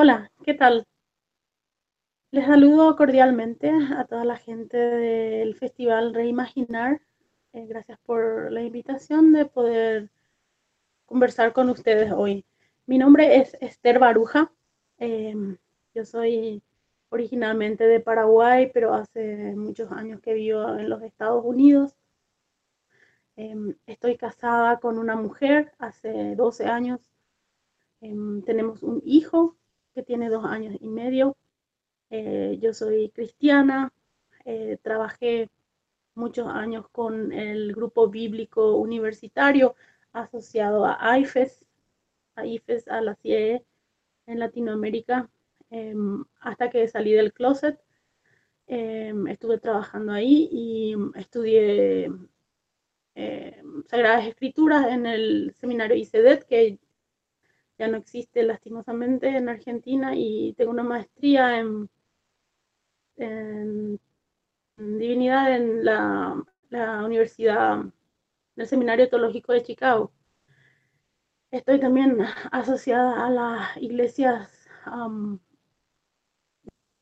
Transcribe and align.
Hola, 0.00 0.30
¿qué 0.44 0.54
tal? 0.54 0.86
Les 2.30 2.46
saludo 2.46 2.94
cordialmente 2.94 3.72
a 3.96 4.04
toda 4.04 4.24
la 4.24 4.36
gente 4.36 4.76
del 4.76 5.56
Festival 5.56 6.14
Reimaginar. 6.14 7.00
Eh, 7.52 7.66
gracias 7.66 7.98
por 8.06 8.52
la 8.52 8.62
invitación 8.62 9.32
de 9.32 9.46
poder 9.46 10.08
conversar 11.04 11.52
con 11.52 11.68
ustedes 11.68 12.12
hoy. 12.12 12.44
Mi 12.86 12.96
nombre 12.96 13.38
es 13.38 13.56
Esther 13.60 13.98
Baruja. 13.98 14.52
Em, 14.98 15.56
yo 15.92 16.04
soy 16.04 16.62
originalmente 17.08 17.82
de 17.82 17.98
Paraguay, 17.98 18.70
pero 18.72 18.94
hace 18.94 19.56
muchos 19.56 19.90
años 19.90 20.20
que 20.20 20.32
vivo 20.32 20.78
en 20.78 20.88
los 20.88 21.02
Estados 21.02 21.44
Unidos. 21.44 21.96
Em, 23.34 23.74
estoy 23.84 24.16
casada 24.16 24.78
con 24.78 24.96
una 24.96 25.16
mujer 25.16 25.72
hace 25.80 26.36
12 26.36 26.66
años. 26.66 27.00
Em, 28.00 28.42
tenemos 28.42 28.84
un 28.84 29.02
hijo 29.04 29.57
que 29.98 30.04
tiene 30.04 30.30
dos 30.30 30.44
años 30.44 30.76
y 30.80 30.88
medio. 30.88 31.36
Eh, 32.10 32.56
yo 32.60 32.72
soy 32.72 33.10
cristiana. 33.10 33.92
Eh, 34.44 34.78
trabajé 34.80 35.50
muchos 36.14 36.46
años 36.46 36.88
con 36.92 37.32
el 37.32 37.74
grupo 37.74 38.08
bíblico 38.08 38.76
universitario 38.76 39.74
asociado 40.12 40.86
a 40.86 41.18
IFES, 41.18 41.64
a 42.36 42.46
IFES, 42.46 42.86
a 42.86 43.00
la 43.00 43.16
CIE 43.16 43.64
en 44.26 44.38
Latinoamérica, 44.38 45.28
em, 45.70 46.24
hasta 46.40 46.70
que 46.70 46.86
salí 46.86 47.12
del 47.12 47.32
closet. 47.32 47.80
estuve 48.68 49.58
trabajando 49.58 50.12
ahí 50.12 50.48
y 50.52 50.94
estudié 51.16 52.10
eh, 53.14 53.62
Sagradas 53.86 54.26
Escrituras 54.26 54.86
en 54.88 55.06
el 55.06 55.54
seminario 55.58 55.96
ICEDET, 55.96 56.44
que 56.46 56.78
ya 57.78 57.88
no 57.88 57.98
existe 57.98 58.42
lastimosamente 58.42 59.28
en 59.28 59.48
Argentina, 59.48 60.12
y 60.14 60.54
tengo 60.54 60.72
una 60.72 60.82
maestría 60.82 61.58
en, 61.58 61.88
divinidad 64.76 65.54
en 65.54 65.84
la, 65.84 66.44
Universidad 67.04 67.84
del 68.56 68.66
Seminario 68.66 69.08
Teológico 69.08 69.52
de 69.52 69.62
Chicago. 69.62 70.12
Estoy 71.50 71.80
también 71.80 72.18
asociada 72.52 73.26
a 73.26 73.30
las 73.30 73.76
iglesias 73.78 74.68
um, 74.86 75.38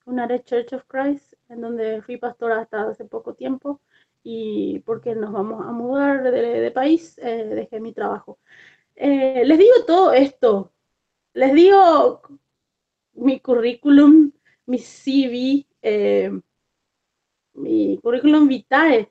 United 0.06 0.44
Church 0.44 0.72
of 0.72 0.84
Christ, 0.86 1.34
en 1.48 1.60
donde 1.60 2.00
fui 2.02 2.16
pastora 2.16 2.60
hasta 2.60 2.88
hace 2.88 3.04
poco 3.04 3.34
tiempo, 3.34 3.80
y 4.22 4.80
porque 4.80 5.14
nos 5.14 5.32
vamos 5.32 5.66
a 5.66 5.72
mudar 5.72 6.22
de, 6.22 6.70
país, 6.70 7.18
eh, 7.18 7.44
dejé 7.44 7.80
mi 7.80 7.92
trabajo. 7.92 8.38
Eh, 8.96 9.42
les 9.44 9.58
digo 9.58 9.84
todo 9.86 10.12
esto, 10.12 10.72
les 11.34 11.52
digo 11.54 12.22
mi 13.14 13.40
currículum, 13.40 14.32
mi 14.66 14.78
CV, 14.78 15.66
eh, 15.82 16.30
mi 17.54 17.98
currículum 18.02 18.48
vitae, 18.48 19.10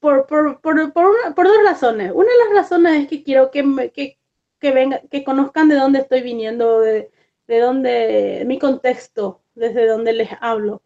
por, 0.00 0.26
por, 0.26 0.60
por, 0.60 0.92
por, 0.92 1.46
dos 1.46 1.62
razones. 1.64 2.12
Una 2.14 2.30
de 2.30 2.38
las 2.44 2.62
razones 2.62 3.02
es 3.02 3.08
que 3.08 3.22
quiero 3.22 3.50
que, 3.50 3.90
que, 3.94 4.18
que, 4.60 4.72
venga, 4.72 5.00
que 5.10 5.24
conozcan 5.24 5.68
de 5.68 5.76
dónde 5.76 6.00
estoy 6.00 6.22
viniendo, 6.22 6.80
de, 6.80 7.10
de 7.46 7.60
dónde, 7.60 8.44
mi 8.46 8.58
contexto, 8.58 9.42
desde 9.54 9.86
dónde 9.86 10.12
les 10.12 10.30
hablo. 10.40 10.82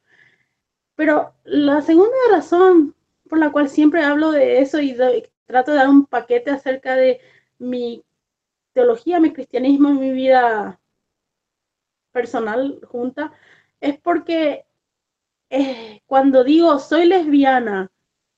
Pero 0.96 1.34
la 1.44 1.82
segunda 1.82 2.16
razón 2.30 2.94
por 3.28 3.38
la 3.38 3.52
cual 3.52 3.68
siempre 3.68 4.02
hablo 4.02 4.32
de 4.32 4.60
eso 4.60 4.80
y 4.80 4.94
trato 5.50 5.72
de 5.72 5.78
dar 5.78 5.88
un 5.88 6.06
paquete 6.06 6.50
acerca 6.50 6.96
de 6.96 7.20
mi 7.58 8.04
teología, 8.72 9.20
mi 9.20 9.32
cristianismo 9.32 9.90
y 9.90 9.94
mi 9.94 10.12
vida 10.12 10.80
personal 12.12 12.80
junta, 12.86 13.32
es 13.80 13.98
porque 13.98 14.66
eh, 15.50 16.02
cuando 16.06 16.44
digo 16.44 16.78
soy 16.78 17.06
lesbiana, 17.06 17.90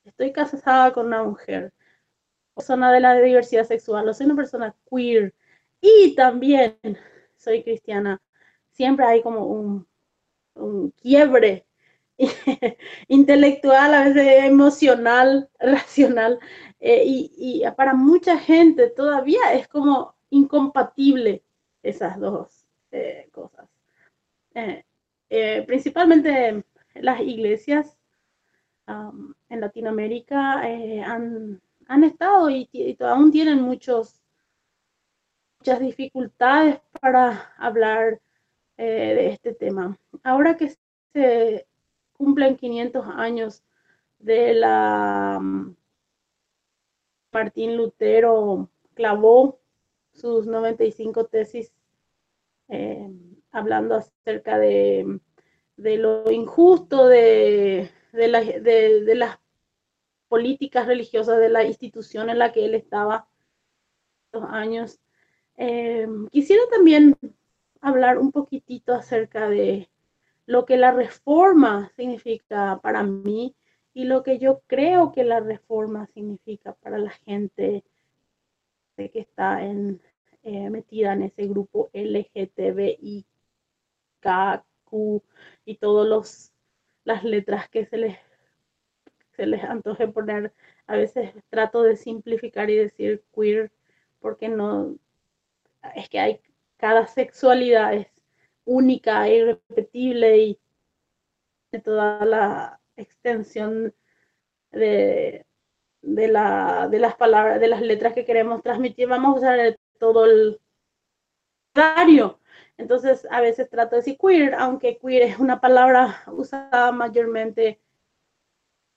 estoy 0.03 0.31
casada 0.31 0.93
con 0.93 1.07
una 1.07 1.23
mujer, 1.23 1.73
persona 2.55 2.91
de 2.91 2.99
la 2.99 3.15
diversidad 3.15 3.65
sexual, 3.65 4.07
o 4.07 4.13
soy 4.13 4.25
una 4.27 4.35
persona 4.35 4.75
queer 4.89 5.33
y 5.81 6.15
también 6.15 6.77
soy 7.37 7.63
cristiana, 7.63 8.21
siempre 8.71 9.05
hay 9.05 9.21
como 9.21 9.45
un, 9.45 9.87
un 10.55 10.91
quiebre 10.91 11.65
intelectual, 13.07 13.93
a 13.93 14.03
veces 14.05 14.43
emocional, 14.43 15.49
racional, 15.59 16.39
eh, 16.79 17.03
y, 17.05 17.63
para 17.77 17.93
mucha 17.93 18.37
gente 18.37 18.89
todavía 18.89 19.53
es 19.53 19.67
como 19.67 20.15
incompatible 20.29 21.43
esas 21.81 22.19
dos 22.19 22.65
eh, 22.91 23.29
cosas. 23.31 23.67
Eh, 25.29 25.63
principalmente 25.65 26.63
las 26.95 27.21
iglesias 27.21 27.97
en 28.85 29.61
Latinoamérica 29.61 30.59
han, 30.59 31.61
han, 31.87 32.03
estado 32.03 32.49
y, 32.49 32.69
y, 32.71 32.97
aún 33.01 33.31
tienen 33.31 33.61
muchos, 33.61 34.21
muchas 35.59 35.79
dificultades 35.79 36.81
para 36.99 37.53
hablar 37.57 38.19
de 38.77 39.29
este 39.29 39.53
tema. 39.53 39.97
Ahora 40.23 40.57
que 40.57 40.75
se 41.13 41.65
cumplen 42.13 42.57
500 42.57 43.05
años 43.15 43.63
de 44.19 44.53
la 44.53 45.39
Martín 47.31 47.75
Lutero 47.75 48.69
clavó 48.93 49.59
sus 50.13 50.45
95 50.45 51.25
tesis 51.25 51.73
eh, 52.69 53.09
hablando 53.51 53.95
acerca 53.95 54.57
de, 54.57 55.19
lo 55.77 56.31
injusto 56.31 57.07
de, 57.07 57.89
de, 58.11 59.15
las 59.15 59.39
políticas 60.27 60.87
religiosas 60.87 61.39
de 61.39 61.49
la 61.49 61.63
institución 61.63 62.29
en 62.29 62.39
la 62.39 62.51
que 62.51 62.65
él 62.65 62.75
estaba 62.75 63.27
dos 64.31 64.45
años. 64.49 64.99
Eh, 65.57 66.07
quisiera 66.31 66.63
también 66.71 67.17
hablar 67.81 68.17
un 68.17 68.31
poquitito 68.31 68.93
acerca 68.93 69.49
de 69.49 69.89
lo 70.45 70.65
que 70.65 70.77
la 70.77 70.91
reforma 70.91 71.91
significa 71.95 72.79
para 72.81 73.03
mí 73.03 73.55
y 73.93 74.05
lo 74.05 74.23
que 74.23 74.39
yo 74.39 74.61
creo 74.67 75.11
que 75.11 75.23
la 75.23 75.39
reforma 75.39 76.07
significa 76.07 76.73
para 76.73 76.97
la 76.97 77.11
gente 77.11 77.83
que 78.95 79.11
está 79.13 79.59
eh, 79.63 80.69
metida 80.69 81.13
en 81.13 81.23
ese 81.23 81.47
grupo 81.47 81.89
LGTBIQ 81.93 83.25
y 85.65 85.75
todas 85.77 86.53
las 87.03 87.23
letras 87.23 87.69
que 87.69 87.85
se 87.85 87.97
les, 87.97 88.17
se 89.35 89.45
les 89.45 89.63
antoje 89.63 90.07
poner. 90.07 90.53
A 90.87 90.95
veces 90.95 91.31
trato 91.49 91.83
de 91.83 91.95
simplificar 91.95 92.69
y 92.69 92.77
decir 92.77 93.23
queer 93.33 93.71
porque 94.19 94.49
no, 94.49 94.97
es 95.95 96.09
que 96.09 96.19
hay, 96.19 96.39
cada 96.77 97.07
sexualidad 97.07 97.93
es 97.93 98.07
única 98.65 99.27
e 99.27 99.37
irrepetible 99.37 100.37
y 100.37 100.59
de 101.71 101.79
toda 101.79 102.23
la 102.25 102.79
extensión 102.95 103.93
de, 104.71 105.45
de, 106.01 106.27
la, 106.27 106.87
de 106.89 106.99
las 106.99 107.15
palabras, 107.15 107.59
de 107.59 107.67
las 107.67 107.81
letras 107.81 108.13
que 108.13 108.25
queremos 108.25 108.61
transmitir, 108.61 109.07
vamos 109.07 109.35
a 109.35 109.39
usar 109.39 109.79
todo 109.99 110.25
el 110.25 110.59
diario. 111.73 112.39
Entonces, 112.77 113.27
a 113.29 113.41
veces 113.41 113.69
trato 113.69 113.95
de 113.95 114.01
decir 114.01 114.17
queer, 114.17 114.55
aunque 114.55 114.97
queer 114.97 115.23
es 115.23 115.39
una 115.39 115.61
palabra 115.61 116.23
usada 116.27 116.91
mayormente 116.91 117.79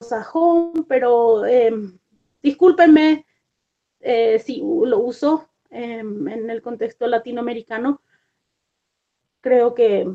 sajón, 0.00 0.84
pero 0.88 1.46
em, 1.46 1.98
discúlpenme 2.42 3.26
eh, 4.00 4.38
si 4.38 4.60
lo 4.60 4.98
uso 4.98 5.48
em, 5.70 6.28
en 6.28 6.50
el 6.50 6.62
contexto 6.62 7.06
latinoamericano, 7.06 8.02
creo 9.46 9.74
que 9.74 10.12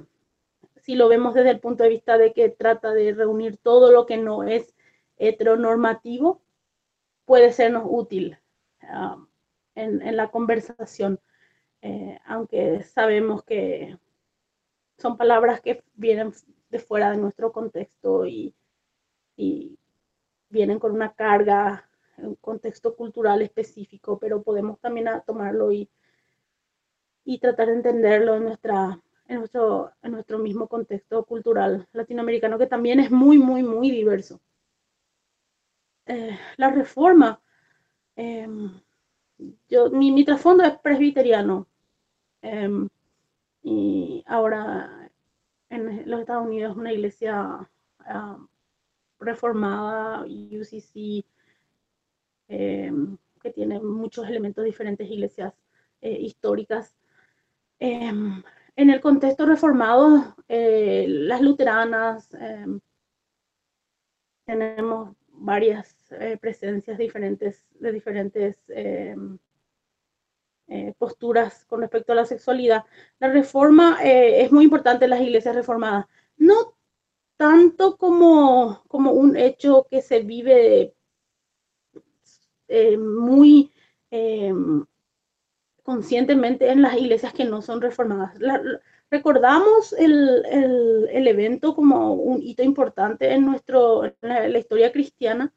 si 0.76 0.96
lo 0.96 1.08
vemos 1.08 1.34
desde 1.34 1.52
el 1.52 1.62
punto 1.62 1.84
de 1.84 1.90
vista 1.90 2.18
de 2.18 2.34
que 2.34 2.50
trata 2.50 2.92
de 2.92 3.14
reunir 3.14 3.56
todo 3.56 3.90
lo 3.90 4.06
que 4.06 4.18
no 4.18 4.44
es 4.44 4.76
heteronormativo, 5.16 6.42
puede 7.24 7.54
sernos 7.54 7.86
útil 7.88 8.38
um, 8.82 9.26
en, 9.76 10.18
la 10.18 10.32
conversación, 10.32 11.18
eh, 11.82 12.20
aunque 12.26 12.84
sabemos 12.84 13.46
que 13.46 13.98
son 14.98 15.16
palabras 15.16 15.62
que 15.62 15.82
vienen 15.94 16.34
de 16.70 16.80
fuera 16.80 17.10
de 17.12 17.18
nuestro 17.18 17.54
contexto 17.54 18.26
y, 18.26 18.54
vienen 20.50 20.78
con 20.78 20.92
una 20.92 21.14
carga, 21.14 21.90
un 22.18 22.36
contexto 22.36 22.98
cultural 22.98 23.42
específico, 23.42 24.20
pero 24.20 24.44
podemos 24.44 24.78
también 24.82 25.08
tomarlo 25.26 25.72
y, 25.72 25.90
y 27.24 27.40
tratar 27.40 27.68
de 27.68 27.76
entenderlo 27.76 28.36
en 28.36 28.44
nuestra 28.44 29.00
en 29.32 29.40
nuestro, 29.40 29.92
en 30.04 30.12
nuestro 30.12 30.38
mismo 30.40 30.68
contexto 30.68 31.24
cultural 31.26 31.88
latinoamericano, 31.94 32.58
que 32.58 32.68
también 32.68 33.00
es 33.00 33.12
muy, 33.12 33.38
muy, 33.38 33.64
muy 33.64 33.90
diverso. 33.92 34.42
Eh, 36.06 36.38
la 36.58 36.70
reforma, 36.72 37.42
em, 38.16 38.72
yo, 39.70 39.90
mi, 39.92 40.24
trasfondo 40.26 40.64
es 40.64 40.78
presbiteriano, 40.80 41.68
Em, 42.42 42.90
y 43.64 44.24
ahora 44.28 45.12
en 45.70 46.10
los 46.10 46.20
Estados 46.22 46.48
Unidos 46.48 46.76
una 46.76 46.92
iglesia 46.94 47.70
ah, 48.00 48.38
reformada, 49.20 50.26
UCC, 50.26 51.24
em, 52.48 53.18
que 53.42 53.52
tiene 53.52 53.80
muchos 53.80 54.28
elementos 54.28 54.66
diferentes, 54.66 55.10
iglesias 55.10 55.54
eh, 56.02 56.18
históricas. 56.20 56.96
En 58.76 58.90
el 58.90 59.02
contexto 59.02 59.46
reformado, 59.46 60.36
eh, 60.48 61.06
las 61.08 61.42
luteranas, 61.42 62.30
tenemos 64.46 65.16
varias 65.28 65.96
eh, 66.12 66.38
presencias 66.40 66.98
diferentes, 66.98 67.64
de 67.80 67.92
diferentes 67.92 68.58
eh, 70.74 70.94
posturas 70.98 71.66
con 71.66 71.82
respecto 71.82 72.14
a 72.14 72.16
la 72.16 72.24
sexualidad. 72.24 72.86
La 73.20 73.28
reforma 73.28 73.98
eh, 74.02 74.42
es 74.42 74.54
muy 74.54 74.64
importante 74.64 75.04
en 75.04 75.10
las 75.10 75.20
iglesias 75.20 75.54
reformadas, 75.54 76.06
no 76.38 76.78
tanto 77.36 77.98
como, 77.98 78.82
como 78.88 79.12
un 79.12 79.36
hecho 79.36 79.86
que 79.92 80.02
se 80.02 80.22
vive 80.22 80.96
eh, 82.70 82.98
muy 82.98 83.70
conscientemente 85.92 86.70
en 86.70 86.82
las 86.82 86.96
iglesias 86.96 87.34
que 87.34 87.44
no 87.44 87.62
son 87.62 87.82
reformadas. 87.82 88.40
recordamos 89.10 89.92
el, 89.92 90.46
el, 91.12 91.28
evento 91.28 91.76
como 91.76 92.14
un 92.14 92.42
hito 92.42 92.64
importante 92.64 93.34
en, 93.34 93.46
nuestro, 93.46 94.04
la 94.22 94.58
historia 94.58 94.90
cristiana, 94.94 95.54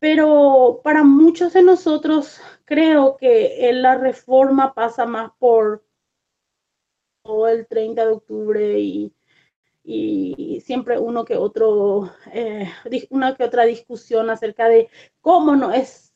pero 0.00 0.80
para 0.82 1.04
muchos 1.04 1.52
de 1.52 1.62
nosotros 1.62 2.40
creo 2.64 3.16
que 3.16 3.70
la 3.72 3.96
reforma 3.96 4.74
pasa 4.74 5.06
más 5.06 5.30
por 5.38 5.84
todo 7.22 7.46
el 7.46 7.68
30 7.68 8.04
de 8.04 8.12
octubre 8.12 8.80
y, 8.80 9.12
siempre 10.60 10.98
uno 10.98 11.24
que 11.24 11.36
otro, 11.36 12.10
eh, 12.32 12.68
una 13.10 13.36
que 13.36 13.44
otra 13.44 13.64
discusión 13.64 14.28
acerca 14.28 14.68
de 14.68 14.88
cómo 15.20 15.54
no 15.54 15.72
es 15.72 16.13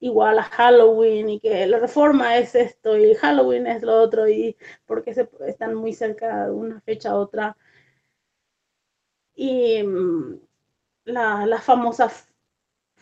igual 0.00 0.38
a 0.38 0.42
Halloween 0.44 1.28
y 1.30 1.40
que 1.40 1.66
la 1.66 1.78
reforma 1.78 2.38
es 2.38 2.54
esto 2.54 2.96
y 2.96 3.14
Halloween 3.14 3.66
es 3.66 3.82
lo 3.82 4.00
otro 4.00 4.28
y 4.28 4.56
porque 4.86 5.14
se, 5.14 5.28
están 5.46 5.74
muy 5.74 5.92
cerca 5.92 6.46
de 6.46 6.52
una 6.52 6.80
fecha 6.80 7.10
a 7.10 7.16
otra. 7.16 7.56
Y 9.34 9.82
mm, 9.82 10.40
la, 11.04 11.46
la 11.46 11.60
famosa 11.60 12.10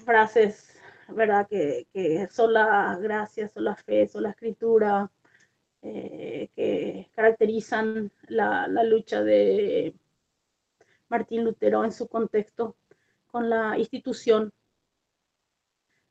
frases, 0.04 0.78
¿verdad? 1.08 1.46
Que, 1.48 1.86
son 2.30 2.52
la 2.52 2.96
gracia, 3.00 3.48
son 3.48 3.64
la 3.64 3.76
fe, 3.76 4.08
son 4.08 4.24
la 4.24 4.30
escritura, 4.30 5.10
eh, 5.82 6.50
que 6.54 7.10
caracterizan 7.14 8.10
la, 8.28 8.66
lucha 8.84 9.22
de 9.22 9.94
Martín 11.08 11.44
Lutero 11.44 11.84
en 11.84 11.92
su 11.92 12.08
contexto 12.08 12.76
con 13.26 13.50
la 13.50 13.78
institución. 13.78 14.52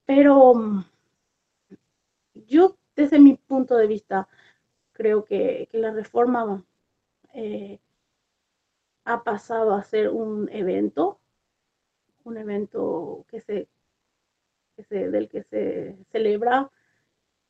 Pero 0.08 0.54
mm, 0.56 0.86
yo, 2.48 2.78
desde 2.96 3.20
mi 3.20 3.36
punto 3.36 3.76
de 3.78 3.88
vista, 3.88 4.28
creo 4.94 5.26
que, 5.26 5.70
la 5.74 5.92
reforma 5.92 6.66
eh, 7.34 7.80
ha 9.06 9.24
pasado 9.24 9.74
a 9.76 9.84
ser 9.84 10.10
un 10.10 10.50
evento, 10.52 11.20
un 12.24 12.38
evento 12.38 13.26
que 13.30 13.42
se 13.42 13.68
del 14.90 15.28
que 15.28 15.44
se 15.44 15.98
celebra 16.12 16.70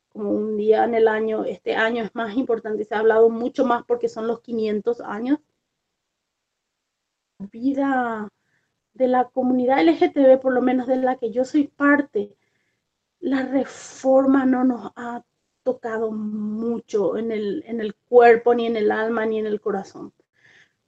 como 0.08 0.30
un 0.30 0.56
día 0.56 0.84
en 0.84 0.94
el 0.94 1.08
año. 1.08 1.44
Este 1.44 1.76
año 1.76 2.04
es 2.04 2.14
más 2.14 2.36
importante, 2.36 2.84
se 2.84 2.94
ha 2.94 3.00
hablado 3.00 3.28
mucho 3.30 3.64
más 3.66 3.84
porque 3.84 4.08
son 4.08 4.26
los 4.26 4.40
500 4.40 5.00
años. 5.02 5.38
Vida 7.38 8.28
de 8.94 9.08
la 9.08 9.28
comunidad 9.28 9.80
LGTB, 9.80 10.40
por 10.40 10.52
lo 10.52 10.62
menos 10.62 10.86
de 10.86 10.96
la 10.96 11.16
que 11.16 11.30
yo 11.30 11.44
soy 11.44 11.68
parte, 11.68 12.37
la 13.28 13.42
reforma 13.42 14.44
no 14.44 14.64
nos 14.64 14.92
ha 14.96 15.22
tocado 15.62 16.10
mucho 16.10 17.16
en 17.16 17.32
el, 17.32 17.62
en 17.66 17.80
el 17.80 17.94
cuerpo, 17.94 18.54
ni 18.54 18.66
en 18.66 18.76
el 18.76 18.90
alma, 18.90 19.26
ni 19.26 19.38
en 19.38 19.46
el 19.46 19.60
corazón 19.60 20.12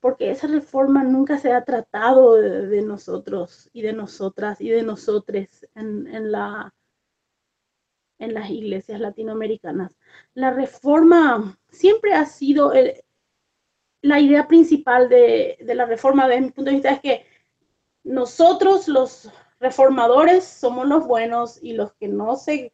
porque 0.00 0.30
esa 0.30 0.46
reforma 0.46 1.04
nunca 1.04 1.38
se 1.38 1.52
ha 1.52 1.64
tratado 1.64 2.34
de, 2.36 2.82
nosotros 2.82 3.68
y 3.72 3.82
de 3.82 3.92
nosotras 3.92 4.60
y 4.60 4.70
de 4.70 4.82
nosotres 4.82 5.68
en, 5.74 6.32
la, 6.32 6.74
en 8.18 8.34
las 8.34 8.50
iglesias 8.50 8.98
latinoamericanas. 8.98 9.96
La 10.32 10.50
reforma 10.50 11.58
siempre 11.68 12.14
ha 12.14 12.24
sido 12.24 12.72
la 14.00 14.20
idea 14.20 14.48
principal 14.48 15.10
de, 15.10 15.58
la 15.60 15.84
reforma, 15.84 16.26
desde 16.26 16.40
mi 16.40 16.50
punto 16.50 16.70
de 16.70 16.76
vista, 16.76 16.92
es 16.92 17.00
que 17.00 17.26
nosotros 18.02 18.88
los 18.88 19.30
reformadores 19.60 20.44
somos 20.44 20.88
los 20.88 21.06
buenos 21.06 21.62
y 21.62 21.74
los 21.74 21.92
que 21.94 22.08
no 22.08 22.36
se, 22.36 22.72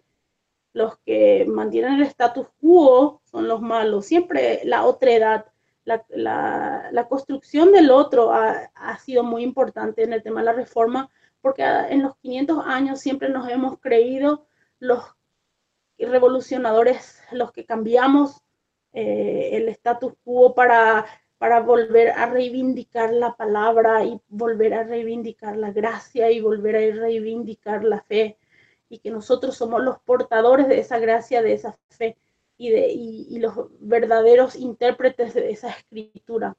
los 0.73 0.99
que 1.01 1.45
mantienen 1.47 1.95
el 1.95 2.03
status 2.03 2.47
quo 2.61 3.21
son 3.25 3.49
los 3.49 3.61
malos. 3.61 4.07
Siempre 4.07 4.63
la 4.65 4.85
otredad 4.85 5.47
la, 5.87 7.07
construcción 7.09 7.73
del 7.73 7.91
otro 7.91 8.33
ha, 8.33 8.99
sido 8.99 9.23
muy 9.23 9.43
importante 9.43 10.03
en 10.03 10.13
el 10.13 10.23
tema 10.23 10.41
de 10.41 10.47
la 10.47 10.53
reforma, 10.53 11.11
porque 11.41 11.63
en 11.63 12.03
los 12.03 12.17
500 12.19 12.65
años 12.67 13.01
siempre 13.01 13.29
nos 13.29 13.49
hemos 13.49 13.79
creído 13.79 14.47
los 14.79 15.05
revolucionadores, 15.99 17.23
los 17.33 17.53
que 17.53 17.65
cambiamos 17.65 18.43
eh, 18.93 19.51
el 19.53 19.69
status 19.69 20.15
quo 20.25 20.55
para, 20.55 21.07
para 21.39 21.61
volver 21.61 22.11
a 22.11 22.27
reivindicar 22.27 23.13
la 23.13 23.37
palabra 23.37 24.05
y 24.05 24.21
volver 24.29 24.75
a 24.75 24.85
reivindicar 24.85 25.57
la 25.57 25.71
gracia 25.71 26.31
y 26.31 26.41
volver 26.41 26.77
a 26.77 27.03
reivindicar 27.03 27.85
la 27.85 28.01
fe, 28.03 28.39
y 28.89 28.99
que 28.99 29.11
nosotros 29.11 29.57
somos 29.57 29.83
los 29.83 29.99
portadores 30.01 30.69
de 30.69 30.79
esa 30.79 30.99
gracia, 30.99 31.43
de 31.43 31.53
esa 31.53 31.77
fe 31.91 32.17
y, 32.57 32.71
de, 32.71 32.89
y, 32.89 33.39
los 33.39 33.55
verdaderos 33.81 34.57
intérpretes 34.57 35.35
de 35.35 35.51
esa 35.51 35.71
escritura. 35.71 36.57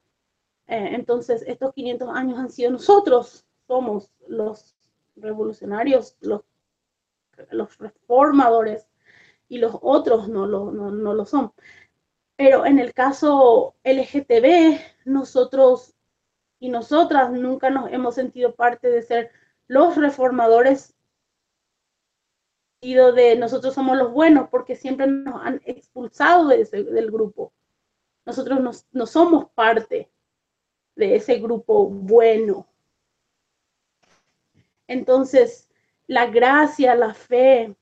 Eh, 0.68 0.90
entonces, 0.92 1.44
estos 1.48 1.74
500 1.74 2.10
años 2.10 2.38
han 2.38 2.52
sido 2.52 2.72
nosotros, 2.72 3.46
somos 3.68 4.12
los 4.28 4.76
revolucionarios, 5.16 6.18
los, 6.20 6.42
los 7.52 7.78
reformadores, 7.78 8.88
y 9.50 9.60
los 9.60 9.78
otros 9.82 10.28
no 10.28 10.46
lo, 10.46 10.72
no, 10.72 10.92
no 10.92 11.14
lo 11.14 11.26
son. 11.26 11.54
Pero 12.38 12.66
en 12.66 12.80
el 12.80 12.94
caso 12.94 13.76
LGTB, 13.84 14.80
nosotros 15.06 15.94
y 16.60 16.70
nosotras 16.70 17.32
nunca 17.32 17.70
nos 17.70 17.92
hemos 17.92 18.16
sentido 18.16 18.56
parte 18.56 18.90
de 18.90 19.02
ser 19.02 19.32
los 19.68 19.98
reformadores 19.98 20.96
de 22.82 23.36
nosotros 23.38 23.74
somos 23.74 23.98
los 23.98 24.12
buenos 24.12 24.50
porque 24.50 24.76
siempre 24.76 25.08
nos 25.08 25.44
han 25.44 25.62
expulsado 25.66 26.48
del 26.48 27.12
grupo. 27.12 27.52
Nosotros 28.26 28.86
no, 28.92 29.06
somos 29.06 29.50
parte 29.52 30.10
de 30.96 31.16
ese 31.16 31.40
grupo 31.40 31.88
bueno. 31.88 32.68
Entonces, 34.88 35.70
la 36.08 36.28
gracia, 36.28 36.96
la 36.96 37.14
fe, 37.14 37.76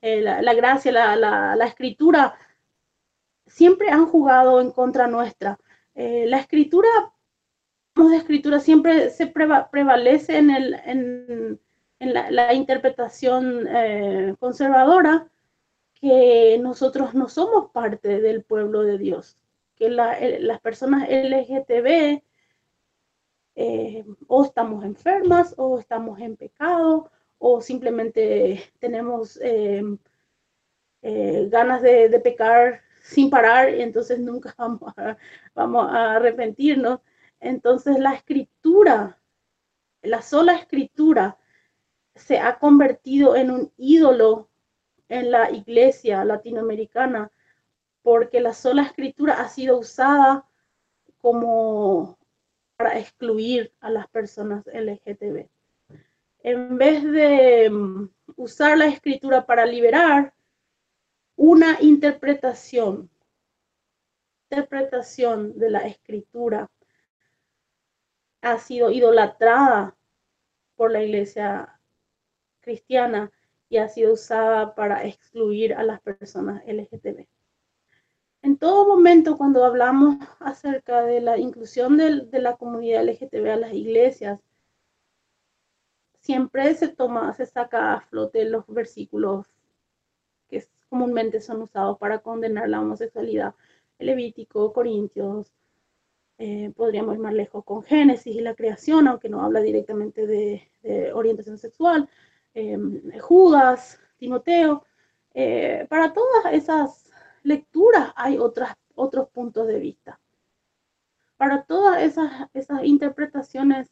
eh, 0.00 0.20
la, 0.20 0.54
gracia, 0.54 0.92
la, 0.92 1.66
escritura, 1.66 2.38
siempre 3.48 3.90
han 3.90 4.06
jugado 4.06 4.60
en 4.60 4.70
contra 4.70 5.06
nuestra. 5.06 5.58
Eh, 5.94 6.26
la 6.26 6.38
escritura, 6.38 6.88
de 7.96 8.16
escritura 8.16 8.60
siempre 8.60 9.10
se 9.10 9.26
prevalece 9.26 10.38
en 10.38 10.50
el, 10.50 10.74
en, 10.84 11.60
la, 11.98 12.54
interpretación 12.54 13.66
eh, 13.66 14.36
conservadora 14.38 15.28
que 15.94 16.56
nosotros 16.62 17.14
no 17.14 17.28
somos 17.28 17.72
parte 17.72 18.20
del 18.20 18.44
pueblo 18.44 18.84
de 18.84 18.98
Dios, 18.98 19.36
que 19.74 19.90
las 19.90 20.60
personas 20.60 21.08
LGTB 21.08 22.22
eh, 23.56 24.04
o 24.28 24.44
estamos 24.44 24.84
enfermas 24.84 25.54
o 25.56 25.80
estamos 25.80 26.20
en 26.20 26.36
pecado 26.36 27.10
o 27.38 27.60
simplemente 27.60 28.62
tenemos 28.78 29.40
ganas 31.02 31.82
de, 31.82 32.20
pecar 32.22 32.82
sin 33.08 33.30
parar 33.30 33.70
entonces 33.70 34.18
nunca 34.20 34.54
vamos 34.58 34.92
vamos 35.54 35.90
a 35.90 36.16
arrepentirnos. 36.16 37.00
Entonces 37.40 37.98
la 37.98 38.14
escritura, 38.14 39.18
la 40.02 40.22
sola 40.22 40.54
escritura, 40.54 41.38
se 42.14 42.38
ha 42.38 42.58
convertido 42.58 43.36
en 43.36 43.50
un 43.50 43.72
ídolo 43.78 44.50
en 45.08 45.30
la 45.30 45.50
iglesia 45.50 46.24
latinoamericana 46.24 47.30
porque 48.02 48.40
la 48.40 48.52
sola 48.52 48.82
escritura 48.82 49.40
ha 49.40 49.48
sido 49.48 49.78
usada 49.78 50.44
como 51.18 52.18
para 52.76 52.98
excluir 52.98 53.72
a 53.80 53.90
las 53.90 54.06
personas 54.08 54.66
LGTB. 54.66 55.48
En 56.42 56.76
vez 56.76 57.02
de 57.04 57.70
mm, 57.70 58.08
usar 58.36 58.76
la 58.76 58.86
escritura 58.86 59.46
para 59.46 59.64
liberar, 59.64 60.34
una 61.38 61.80
interpretación, 61.80 63.08
interpretación 64.50 65.56
de 65.56 65.70
la 65.70 65.86
escritura 65.86 66.68
ha 68.42 68.58
sido 68.58 68.90
idolatrada 68.90 69.96
por 70.74 70.90
la 70.90 71.00
iglesia 71.00 71.80
cristiana 72.58 73.30
y 73.68 73.76
ha 73.76 73.88
sido 73.88 74.14
usada 74.14 74.74
para 74.74 75.04
excluir 75.04 75.74
a 75.74 75.84
las 75.84 76.00
personas 76.00 76.64
LGTB. 76.66 77.28
En 78.42 78.58
todo 78.58 78.88
momento, 78.88 79.38
cuando 79.38 79.64
hablamos 79.64 80.16
acerca 80.40 81.02
de 81.02 81.20
la 81.20 81.38
inclusión 81.38 81.96
de, 81.98 82.40
la 82.40 82.56
comunidad 82.56 83.04
LGTB 83.04 83.48
a 83.48 83.56
las 83.56 83.72
iglesias, 83.74 84.40
siempre 86.18 86.74
se 86.74 86.88
toma, 86.88 87.32
se 87.34 87.46
saca 87.46 87.94
a 87.94 88.00
flote 88.00 88.44
los 88.44 88.66
versículos 88.66 89.46
comúnmente 90.88 91.40
son 91.40 91.62
usados 91.62 91.98
para 91.98 92.20
condenar 92.20 92.68
la 92.68 92.80
homosexualidad. 92.80 93.54
Levítico, 93.98 94.72
Corintios, 94.72 95.52
eh, 96.38 96.72
podríamos 96.76 97.14
ir 97.16 97.20
más 97.20 97.34
lejos 97.34 97.64
con 97.64 97.82
Génesis 97.82 98.34
y 98.34 98.40
la 98.40 98.54
creación, 98.54 99.08
aunque 99.08 99.28
no 99.28 99.42
habla 99.42 99.60
directamente 99.60 100.26
de, 100.26 100.70
orientación 101.12 101.58
sexual, 101.58 102.08
em, 102.54 103.02
Judas, 103.20 104.00
Timoteo. 104.18 104.84
Eh, 105.34 105.86
para 105.90 106.12
todas 106.12 106.52
esas 106.52 107.10
lecturas 107.42 108.12
hay 108.16 108.38
otras, 108.38 108.74
otros 108.94 109.28
puntos 109.30 109.66
de 109.66 109.78
vista. 109.80 110.20
Para 111.36 111.64
todas 111.64 112.02
esas, 112.02 112.48
esas 112.54 112.84
interpretaciones 112.84 113.88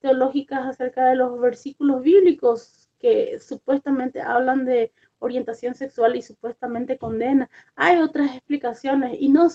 teológicas 0.00 0.66
acerca 0.66 1.06
de 1.06 1.16
los 1.16 1.40
versículos 1.40 2.02
bíblicos 2.02 2.90
que 2.98 3.38
supuestamente 3.40 4.20
hablan 4.20 4.64
de 4.64 4.92
orientación 5.20 5.74
sexual 5.74 6.16
y 6.16 6.22
supuestamente 6.22 6.98
condena, 6.98 7.48
hay 7.76 7.98
otras 7.98 8.34
explicaciones 8.34 9.16
y 9.20 9.28
no, 9.28 9.48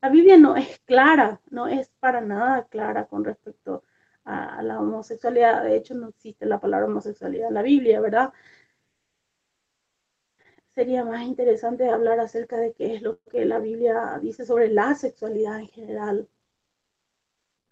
la 0.00 0.08
Biblia 0.08 0.36
no 0.38 0.56
es 0.56 0.78
clara, 0.80 1.40
no 1.50 1.66
es 1.66 1.90
para 2.00 2.20
nada 2.20 2.66
clara 2.68 3.06
con 3.06 3.24
respecto 3.24 3.84
a, 4.24 4.62
la 4.62 4.80
homosexualidad. 4.80 5.64
De 5.64 5.76
hecho, 5.76 5.94
no 5.94 6.08
existe 6.08 6.46
la 6.46 6.60
palabra 6.60 6.86
homosexualidad 6.86 7.48
en 7.48 7.54
la 7.54 7.62
Biblia, 7.62 8.00
¿verdad? 8.00 8.32
Sería 10.74 11.04
más 11.04 11.22
interesante 11.22 11.88
hablar 11.88 12.20
acerca 12.20 12.56
de 12.56 12.72
qué 12.72 12.94
es 12.94 13.02
lo 13.02 13.18
que 13.24 13.44
la 13.44 13.58
Biblia 13.58 14.18
dice 14.22 14.46
sobre 14.46 14.68
la 14.68 14.94
sexualidad 14.94 15.58
en 15.58 15.68
general. 15.68 16.28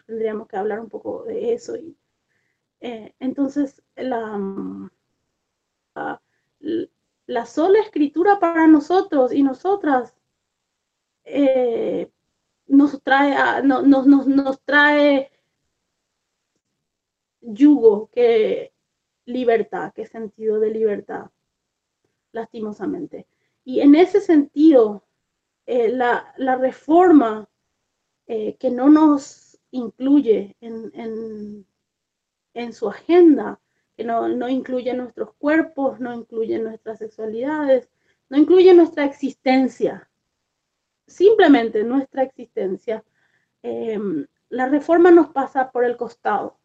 Tendríamos 0.05 0.47
que 0.47 0.57
hablar 0.57 0.79
un 0.81 0.89
poco 0.89 1.23
de 1.23 1.53
eso. 1.53 1.75
Y, 1.77 1.97
eh, 2.81 3.15
entonces, 3.19 3.81
la, 3.95 4.37
la, 5.95 6.21
sola 7.45 7.79
escritura 7.79 8.39
para 8.39 8.67
nosotros 8.67 9.33
y 9.33 9.43
nosotras 9.43 10.15
eh, 11.25 12.09
nos 12.67 13.01
trae, 13.03 13.61
no, 13.63 13.81
nos, 13.81 14.07
nos, 14.07 14.61
trae 14.61 15.29
yugo, 17.41 18.09
que 18.11 18.73
libertad, 19.25 19.93
que 19.93 20.05
sentido 20.05 20.59
de 20.59 20.71
libertad, 20.71 21.29
lastimosamente. 22.31 23.27
Y 23.65 23.81
en 23.81 23.95
ese 23.95 24.21
sentido, 24.21 25.03
eh, 25.65 25.89
la, 25.89 26.33
reforma 26.55 27.49
eh, 28.25 28.55
que 28.55 28.71
no 28.71 28.89
nos 28.89 29.59
incluye 29.71 30.55
en, 30.61 31.65
en, 32.53 32.73
su 32.73 32.89
agenda, 32.89 33.59
que 33.97 34.03
no, 34.03 34.27
no, 34.27 34.47
incluye 34.47 34.93
nuestros 34.93 35.33
cuerpos, 35.33 35.99
no 35.99 36.13
incluye 36.13 36.59
nuestras 36.59 36.99
sexualidades, 36.99 37.89
no 38.29 38.37
incluye 38.37 38.71
nuestra 38.75 39.05
existencia, 39.05 40.07
simplemente 41.07 41.83
nuestra 41.83 42.21
existencia, 42.21 43.03
em, 43.63 44.27
la 44.49 44.67
reforma 44.67 45.09
nos 45.09 45.29
pasa 45.29 45.71
por 45.71 45.83
el 45.83 45.97
costado. 45.97 46.59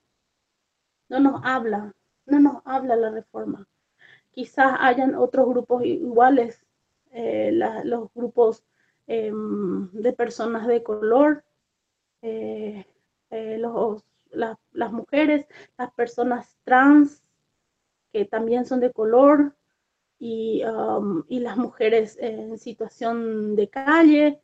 No 1.08 1.20
nos 1.20 1.40
habla, 1.42 1.94
no 2.26 2.38
nos 2.38 2.62
habla 2.66 2.96
la 2.96 3.10
reforma. 3.10 3.66
Quizás 4.30 4.76
hayan 4.80 5.14
otros 5.14 5.48
grupos 5.48 5.84
iguales, 5.84 6.64
eh, 7.12 7.50
los 7.84 8.12
grupos 8.14 8.62
em, 9.06 9.90
de 9.92 10.12
personas 10.12 10.66
de 10.66 10.82
color, 10.82 11.44
eh, 12.22 12.86
las 14.32 14.92
mujeres, 14.92 15.46
las 15.78 15.92
personas 15.92 16.56
trans, 16.64 17.22
que 18.12 18.24
también 18.24 18.66
son 18.66 18.80
de 18.80 18.92
color, 18.92 19.54
Um, 20.22 21.24
y, 21.28 21.40
las 21.40 21.56
mujeres 21.56 22.16
en 22.20 22.56
situación 22.56 23.56
de 23.56 23.68
calle, 23.68 24.40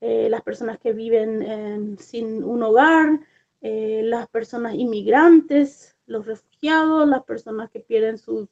eh, 0.00 0.28
las 0.28 0.42
personas 0.42 0.80
que 0.80 0.92
viven 0.92 1.96
sin 1.98 2.42
un 2.42 2.64
hogar, 2.64 3.20
eh, 3.60 4.02
las 4.02 4.26
personas 4.28 4.74
inmigrantes, 4.74 5.96
los 6.06 6.26
refugiados, 6.26 7.08
las 7.08 7.22
personas 7.22 7.70
que 7.70 7.78
pierden 7.78 8.18
sus, 8.18 8.48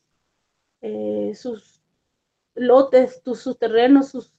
eh, 0.81 1.33
sus 1.35 1.83
lotes, 2.55 3.21
sus, 3.25 3.59
terrenos, 3.59 4.11
sus 4.11 4.33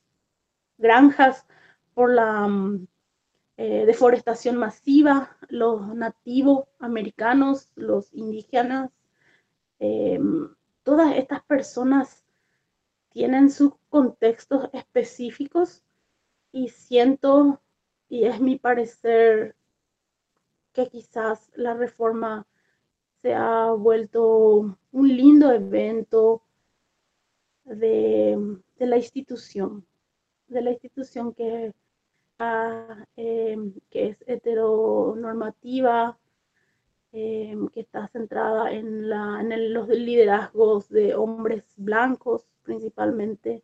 granjas 0.77 1.45
por 1.93 2.13
la 2.13 2.49
um, 3.57 3.85
deforestación 3.85 4.57
masiva, 4.57 5.37
los 5.49 5.95
nativos 5.95 6.65
americanos, 6.79 7.69
los 7.75 8.13
indígenas, 8.13 8.91
todas 10.83 11.15
estas 11.15 11.43
personas 11.43 12.23
tienen 13.09 13.49
sus 13.49 13.73
contextos 13.89 14.69
específicos 14.73 15.83
y 16.51 16.69
siento, 16.69 17.61
y 18.09 18.25
es 18.25 18.39
mi 18.39 18.57
parecer, 18.57 19.55
que 20.73 20.87
quizás 20.87 21.51
la 21.55 21.73
reforma 21.73 22.47
se 23.21 23.33
ha 23.33 23.71
vuelto 23.71 24.77
un 24.91 25.07
lindo 25.07 25.51
evento 25.51 26.41
de, 27.65 28.37
la 28.77 28.97
institución, 28.97 29.85
de 30.47 30.61
la 30.61 30.71
institución 30.71 31.33
que, 31.33 31.73
eh, 33.15 33.57
que 33.89 34.07
es 34.09 34.23
heteronormativa, 34.27 36.17
eh, 37.11 37.55
que 37.73 37.81
está 37.81 38.07
centrada 38.07 38.71
en, 38.71 39.09
los 39.73 39.87
liderazgos 39.89 40.89
de 40.89 41.15
hombres 41.15 41.63
blancos 41.77 42.47
principalmente, 42.63 43.63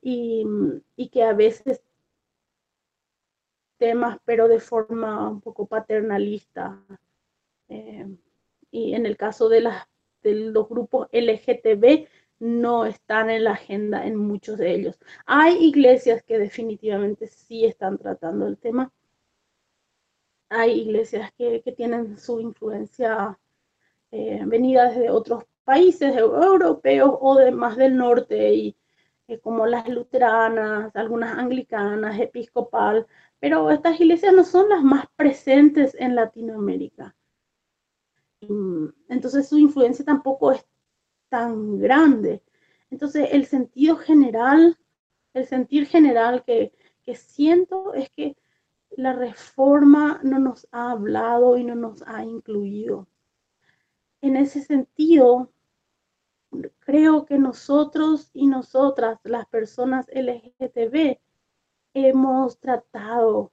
y, 0.00 0.46
que 1.12 1.22
a 1.22 1.32
veces 1.32 1.82
temas, 3.76 4.18
pero 4.24 4.48
de 4.48 4.60
forma 4.60 5.28
un 5.28 5.40
poco 5.40 5.66
paternalista. 5.66 6.82
Eh, 7.68 8.06
y 8.70 8.94
en 8.94 9.06
el 9.06 9.16
caso 9.16 9.48
de, 9.48 9.68
de 10.22 10.34
los 10.34 10.68
grupos 10.68 11.08
LGTB, 11.12 12.08
no 12.40 12.84
están 12.86 13.30
en 13.30 13.44
la 13.44 13.52
agenda 13.52 14.06
en 14.06 14.16
muchos 14.16 14.58
de 14.58 14.74
ellos. 14.74 14.98
Hay 15.26 15.56
iglesias 15.64 16.22
que 16.22 16.38
definitivamente 16.38 17.26
sí 17.28 17.64
están 17.64 17.98
tratando 17.98 18.46
el 18.46 18.58
tema. 18.58 18.92
Hay 20.50 20.80
iglesias 20.80 21.32
que, 21.36 21.62
tienen 21.76 22.18
su 22.18 22.40
influencia 22.40 23.38
eh, 24.10 24.42
venida 24.46 24.88
desde 24.90 25.10
otros 25.10 25.44
países 25.64 26.16
europeos 26.16 27.10
o 27.20 27.36
de 27.36 27.50
más 27.52 27.76
del 27.76 27.96
norte, 27.96 28.54
y, 28.54 28.76
eh, 29.28 29.38
como 29.40 29.66
las 29.66 29.88
luteranas, 29.88 30.94
algunas 30.96 31.36
anglicanas, 31.38 32.18
episcopal, 32.20 33.06
pero 33.38 33.70
estas 33.70 34.00
iglesias 34.00 34.32
no 34.34 34.44
son 34.44 34.68
las 34.70 34.82
más 34.82 35.06
presentes 35.16 35.94
en 35.98 36.14
Latinoamérica. 36.14 37.14
Entonces 39.08 39.48
su 39.48 39.58
influencia 39.58 40.04
tampoco 40.04 40.52
es 40.52 40.64
tan 41.28 41.78
grande. 41.78 42.42
Entonces 42.90 43.28
el 43.32 43.46
sentido 43.46 43.96
general, 43.96 44.78
el 45.34 45.46
sentir 45.46 45.86
general 45.86 46.44
que, 46.44 46.72
siento 47.14 47.94
es 47.94 48.10
que 48.10 48.36
la 48.90 49.14
reforma 49.14 50.20
no 50.22 50.38
nos 50.38 50.68
ha 50.72 50.90
hablado 50.90 51.56
y 51.56 51.64
no 51.64 51.74
nos 51.74 52.02
ha 52.06 52.22
incluido. 52.22 53.08
En 54.20 54.36
ese 54.36 54.60
sentido, 54.60 55.50
creo 56.80 57.24
que 57.24 57.38
nosotros 57.38 58.30
y 58.34 58.46
nosotras, 58.46 59.20
las 59.24 59.46
personas 59.46 60.06
LGTB, 60.12 61.18
hemos 61.94 62.58
tratado 62.58 63.52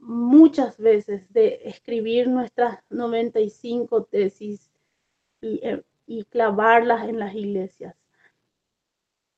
muchas 0.00 0.76
veces 0.78 1.32
de 1.32 1.60
escribir 1.64 2.28
nuestras 2.28 2.80
95 2.90 4.04
tesis 4.04 4.70
y, 5.40 5.60
eh, 5.62 5.82
y, 6.08 6.24
clavarlas 6.24 7.08
en 7.08 7.18
las 7.18 7.34
iglesias. 7.34 7.94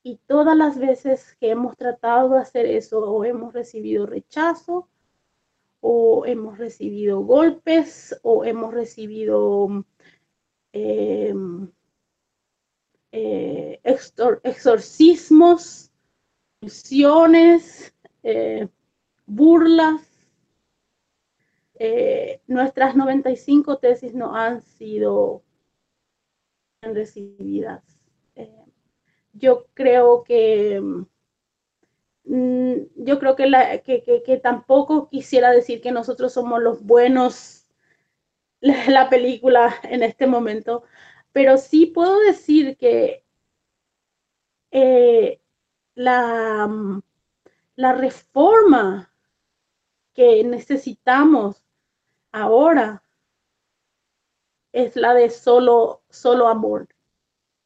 Y 0.03 0.17
todas 0.27 0.57
las 0.57 0.79
veces 0.79 1.37
que 1.41 1.50
hemos 1.50 1.77
tratado 1.77 2.31
de 2.31 2.41
hacer 2.41 2.67
eso, 2.67 3.00
o 3.00 3.25
hemos 3.25 3.53
recibido 3.53 4.07
rechazo, 4.07 4.89
o 5.81 6.25
hemos 6.27 6.59
recibido 6.59 7.21
golpes, 7.21 8.19
o 8.23 8.45
hemos 8.45 8.73
recibido 8.73 9.85
eh, 10.73 11.35
eh, 13.12 13.81
exorcismos, 13.83 15.91
misiones, 16.61 17.93
eh, 18.23 18.69
burlas. 19.27 20.03
Eh, 21.75 22.41
nuestras 22.47 22.95
95 22.95 23.79
tesis 23.79 24.15
no 24.15 24.37
han 24.37 24.61
sido 24.61 25.43
recibidas. 26.82 27.82
yo 29.32 29.66
creo 29.75 30.25
que 30.25 30.80
mm, 32.25 32.75
yo 32.96 33.18
creo 33.18 33.37
que, 33.37 33.46
la, 33.46 33.78
que, 33.78 34.40
tampoco 34.42 35.08
quisiera 35.08 35.50
decir 35.50 35.80
que 35.80 35.92
nosotros 35.92 36.32
somos 36.32 36.62
los 36.62 36.82
buenos 36.84 37.66
la 38.60 39.08
película 39.10 39.75
en 39.84 40.02
este 40.02 40.26
momento, 40.26 40.84
pero 41.32 41.58
sí 41.58 41.87
puedo 41.87 42.18
decir 42.20 42.76
que 42.76 43.25
eh, 44.70 45.40
la, 45.94 46.68
la 47.76 47.92
reforma 47.92 49.12
que 50.14 50.44
necesitamos 50.44 51.62
ahora 52.32 53.02
es 54.73 54.97
la 54.97 55.15
de 55.15 55.31
solo, 55.31 56.03
solo 56.09 56.49
amor, 56.49 56.89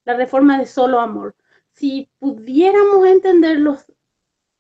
la 0.05 0.15
reforma 0.15 0.59
de 0.59 0.67
solo 0.67 1.01
amor. 1.01 1.35
Si 1.73 2.09
pudiéramos 2.19 3.07
entender 3.07 3.59
los, 3.59 3.93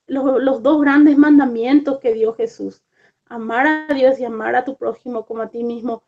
los, 0.07 0.63
dos 0.63 0.81
grandes 0.81 1.17
mandamientos 1.17 1.99
que 2.01 2.13
dio 2.13 2.35
Jesús, 2.35 2.83
amar 3.27 3.67
a 3.67 3.95
Dios 3.95 4.19
y 4.19 4.25
amar 4.25 4.57
a 4.57 4.65
tu 4.65 4.77
prójimo 4.77 5.25
como 5.25 5.43
a 5.43 5.51
ti 5.51 5.65
mismo, 5.65 6.03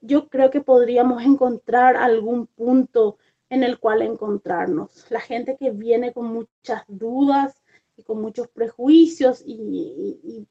yo 0.00 0.28
creo 0.28 0.50
que 0.50 0.60
podríamos 0.60 1.22
encontrar 1.22 1.96
algún 1.96 2.46
punto 2.46 3.18
en 3.50 3.62
el 3.62 3.78
cual 3.78 4.02
encontrarnos. 4.02 5.10
La 5.10 5.20
gente 5.20 5.56
que 5.56 5.70
viene 5.70 6.12
con 6.12 6.26
muchas 6.26 6.82
dudas 6.88 7.62
y 7.96 8.02
con 8.02 8.20
muchos 8.20 8.48
prejuicios 8.48 9.42
y, 9.44 10.46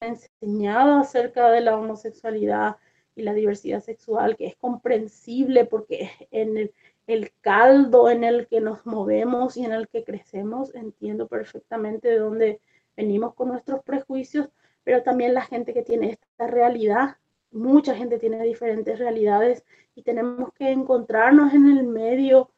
enseñado 0.00 0.98
acerca 0.98 1.50
de 1.50 1.62
la 1.62 1.76
homosexualidad 1.76 2.76
y 3.16 3.22
la 3.22 3.34
diversidad 3.34 3.80
sexual, 3.80 4.36
que 4.36 4.46
es 4.46 4.56
comprensible 4.56 5.64
porque 5.64 6.10
en 6.30 6.56
el, 6.58 6.74
el 7.06 7.32
caldo 7.40 8.10
en 8.10 8.24
el 8.24 8.46
que 8.48 8.60
nos 8.60 8.84
movemos 8.86 9.56
y 9.56 9.64
en 9.64 9.72
el 9.72 9.88
que 9.88 10.04
crecemos, 10.04 10.74
entiendo 10.74 11.28
perfectamente 11.28 12.08
de 12.08 12.18
dónde 12.18 12.60
venimos 12.96 13.34
con 13.34 13.48
nuestros 13.48 13.82
prejuicios, 13.82 14.48
pero 14.82 15.02
también 15.02 15.34
la 15.34 15.42
gente 15.42 15.72
que 15.72 15.82
tiene 15.82 16.10
esta 16.10 16.46
realidad 16.46 17.16
mucha 17.54 17.94
gente 17.94 18.18
tiene 18.18 18.42
diferentes 18.42 18.98
realidades 18.98 19.64
y 19.94 20.02
tenemos 20.02 20.52
que 20.54 20.70
encontrarnos 20.70 21.54
en 21.54 21.78
el 21.78 21.86
medio 21.86 22.50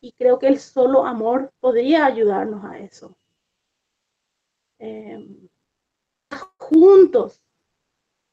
y 0.00 0.12
creo 0.12 0.38
que 0.38 0.48
el 0.48 0.58
solo 0.58 1.04
amor 1.04 1.52
podría 1.60 2.06
ayudarnos 2.06 2.64
a 2.64 2.78
eso. 2.78 3.16
Em, 4.78 5.48
juntos, 6.56 7.42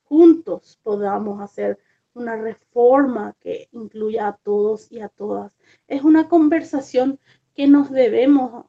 juntos 0.08 0.80
podamos 0.84 1.42
hacer 1.42 1.80
una 2.14 2.36
reforma 2.36 3.36
que 3.40 3.70
incluya 3.72 4.28
a 4.28 4.38
todos 4.38 4.92
y 4.92 5.00
a 5.00 5.10
todas. 5.10 5.52
Es 5.88 6.04
una 6.04 6.28
conversación 6.28 7.20
que 7.54 7.68
nos 7.68 7.92
debemos, 7.92 8.66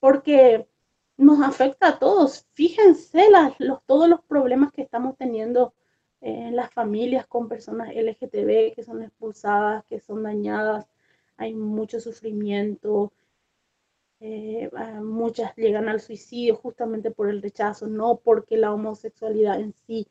porque 0.00 0.68
nos 1.16 1.40
afecta 1.40 1.88
a 1.88 1.98
todos. 1.98 2.46
Fíjense 2.52 3.24
los, 3.58 3.82
todos 3.86 4.08
los 4.08 4.20
problemas 4.22 4.72
que 4.72 4.82
estamos 4.82 5.16
teniendo 5.16 5.74
en 6.20 6.56
las 6.56 6.72
familias 6.72 7.26
con 7.26 7.48
personas 7.48 7.94
LGTB 7.94 8.74
que 8.74 8.82
son 8.84 9.02
expulsadas, 9.02 9.84
que 9.84 10.00
son 10.00 10.22
dañadas. 10.22 10.86
Hay 11.36 11.54
mucho 11.54 12.00
sufrimiento. 12.00 13.12
Eh, 14.20 14.70
ah, 14.74 15.00
muchas 15.02 15.54
llegan 15.56 15.88
al 15.88 16.00
suicidio 16.00 16.56
justamente 16.56 17.10
por 17.10 17.28
el 17.28 17.42
rechazo, 17.42 17.86
no 17.86 18.16
porque 18.16 18.56
la 18.56 18.72
homosexualidad 18.72 19.60
en 19.60 19.74
sí 19.86 20.08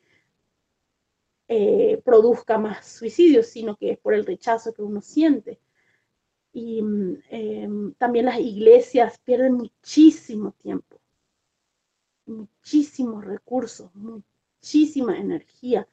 eh, 1.48 2.00
produzca 2.04 2.58
más 2.58 2.86
suicidios, 2.86 3.46
sino 3.46 3.76
que 3.76 3.92
es 3.92 3.98
por 3.98 4.14
el 4.14 4.26
rechazo 4.26 4.72
que 4.74 4.82
uno 4.82 5.00
siente. 5.00 5.60
Y 6.52 6.82
mm, 6.82 7.22
em, 7.30 7.94
también 7.94 8.26
las 8.26 8.40
iglesias 8.40 9.18
pierden 9.24 9.54
muchísimo 9.54 10.52
tiempo 10.62 11.00
muchísimos 12.26 13.24
recursos, 13.24 13.94
muchísima 13.94 15.18
energía 15.18 15.88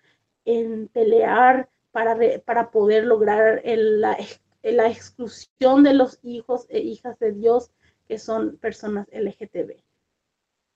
en 0.46 0.88
pelear 0.89 1.70
para, 1.92 2.18
para 2.44 2.72
poder 2.72 3.06
lograr 3.06 3.62
la, 3.63 4.18
la, 4.63 4.89
exclusión 4.89 5.84
de 5.84 5.94
los 5.94 6.20
hijos 6.24 6.66
e 6.70 6.80
hijas 6.80 7.18
de 7.20 7.32
Dios 7.32 7.72
que 8.08 8.18
son 8.18 8.58
personas 8.58 9.08
LGTB. 9.12 9.82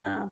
Ah, 0.03 0.29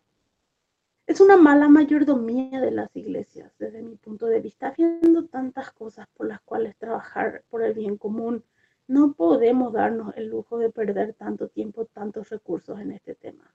es 1.08 1.22
una 1.22 1.38
mala 1.38 1.68
mayordomía 1.70 2.60
de 2.62 2.72
las 2.72 2.96
iglesias, 2.96 3.52
desde 3.60 3.82
mi 3.82 3.96
punto 3.96 4.26
de 4.26 4.40
vista, 4.40 4.74
viendo 4.78 5.26
tantas 5.26 5.72
cosas 5.72 6.08
por 6.16 6.28
las 6.28 6.42
cuales 6.42 6.76
trabajar 6.78 7.44
por 7.50 7.64
el 7.64 7.74
bien 7.74 7.98
común. 7.98 8.44
No 8.88 9.14
podemos 9.14 9.74
darnos 9.74 10.16
el 10.18 10.28
lujo 10.28 10.58
de 10.58 10.70
perder 10.70 11.14
tanto 11.14 11.48
tiempo, 11.48 11.86
tantos 11.86 12.30
recursos 12.30 12.80
en 12.80 12.92
este 12.92 13.16
tema 13.16 13.54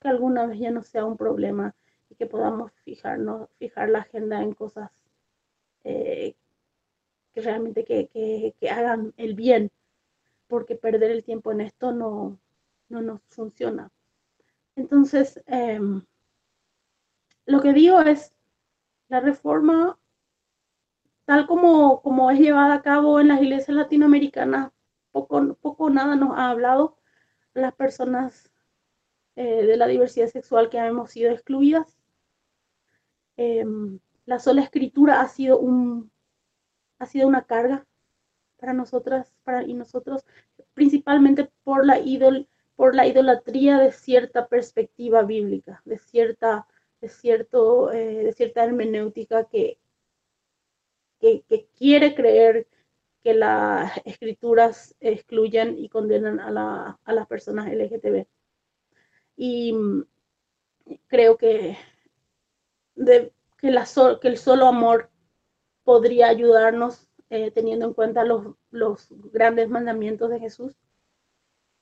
que 0.00 0.08
alguna 0.08 0.46
vez 0.46 0.58
ya 0.58 0.70
no 0.70 0.82
sea 0.82 1.04
un 1.04 1.16
problema 1.16 1.74
y 2.10 2.14
que 2.14 2.26
podamos 2.26 2.72
fijarnos, 2.84 3.48
fijar 3.58 3.88
la 3.88 4.00
agenda 4.00 4.42
en 4.42 4.52
cosas 4.52 4.90
eh, 5.84 6.34
que 7.32 7.40
realmente 7.40 7.84
que, 7.84 8.54
hagan 8.70 9.12
el 9.16 9.34
bien, 9.34 9.70
porque 10.48 10.74
perder 10.76 11.10
el 11.10 11.24
tiempo 11.24 11.52
en 11.52 11.60
esto 11.60 11.92
no, 11.92 12.38
no 12.88 13.02
nos 13.02 13.20
funciona. 13.28 13.90
Entonces, 14.74 15.42
em, 15.46 16.02
lo 17.46 17.62
que 17.62 17.72
digo 17.72 18.00
es, 18.00 18.34
la 19.08 19.20
reforma, 19.20 19.98
tal 21.24 21.46
como, 21.46 22.02
como 22.02 22.30
es 22.30 22.38
llevada 22.38 22.74
a 22.74 22.82
cabo 22.82 23.20
en 23.20 23.28
las 23.28 23.40
iglesias 23.40 23.76
latinoamericanas, 23.76 24.72
poco, 25.12 25.54
poco 25.54 25.90
nada 25.90 26.16
nos 26.16 26.36
ha 26.36 26.50
hablado 26.50 26.98
las 27.54 27.74
personas 27.74 28.50
eh, 29.36 29.64
de 29.64 29.76
la 29.76 29.86
diversidad 29.86 30.28
sexual 30.28 30.68
que 30.68 30.78
hemos 30.78 31.10
sido 31.10 31.30
excluidas. 31.30 31.98
Em, 33.36 33.98
la 34.24 34.38
sola 34.38 34.62
escritura 34.62 35.20
ha 35.20 35.28
sido, 35.28 35.58
un, 35.58 36.10
ha 36.98 37.06
sido 37.06 37.28
una 37.28 37.42
carga 37.42 37.86
para 38.58 38.72
nosotras 38.72 39.34
para, 39.44 39.62
y 39.62 39.74
nosotros, 39.74 40.24
principalmente 40.74 41.50
por 41.64 41.86
la, 41.86 41.98
idol, 41.98 42.48
por 42.76 42.94
la 42.94 43.06
idolatría 43.06 43.78
de 43.78 43.92
cierta 43.92 44.48
perspectiva 44.48 45.22
bíblica, 45.22 45.82
de 45.84 45.98
cierta, 45.98 46.66
de 47.00 47.08
cierto, 47.08 47.92
eh, 47.92 48.24
de 48.24 48.32
cierta 48.32 48.64
hermenéutica 48.64 49.44
que, 49.44 49.78
que, 51.20 51.68
quiere 51.76 52.14
creer 52.14 52.66
que 53.22 53.34
las 53.34 53.92
escrituras 54.04 54.94
excluyen 55.00 55.78
y 55.78 55.88
condenan 55.88 56.40
a, 56.40 56.50
la, 56.50 57.00
a 57.04 57.12
las 57.12 57.26
personas 57.26 57.68
LGTB. 57.72 58.26
Y 59.36 59.72
mm, 59.72 60.04
creo 61.08 61.36
que, 61.36 61.76
de, 62.94 63.32
que, 63.58 63.68
el 64.22 64.38
solo 64.38 64.66
amor 64.66 65.10
podría 65.84 66.28
ayudarnos 66.28 67.08
eh, 67.30 67.50
teniendo 67.50 67.86
en 67.86 67.94
cuenta 67.94 68.24
los, 68.24 68.54
los 68.70 69.08
grandes 69.32 69.68
mandamientos 69.68 70.30
de 70.30 70.40
Jesús, 70.40 70.74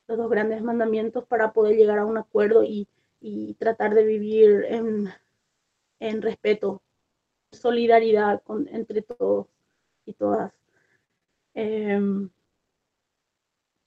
los 0.07 0.19
dos 0.19 0.31
grandes 0.31 0.63
mandamientos 0.63 1.25
para 1.27 1.53
poder 1.53 1.77
llegar 1.77 1.99
a 1.99 2.07
un 2.07 2.19
acuerdo 2.19 2.65
y, 2.65 2.89
y 3.27 3.55
tratar 3.55 3.95
de 3.95 4.05
vivir 4.05 4.67
en, 4.69 5.09
en 5.99 6.21
respeto, 6.21 6.83
solidaridad 7.53 8.43
entre 8.67 9.01
todos 9.01 9.47
y 10.05 10.13
todas. 10.13 10.53
Em, 11.55 12.29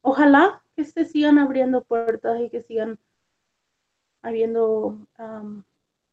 ojalá 0.01 0.63
que 0.75 0.85
se 0.85 1.05
sigan 1.05 1.37
abriendo 1.37 1.83
puertas 1.83 2.41
y 2.41 2.49
que 2.49 2.63
sigan 2.63 2.97
habiendo 4.23 5.07